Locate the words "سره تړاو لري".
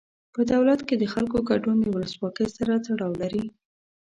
2.57-3.43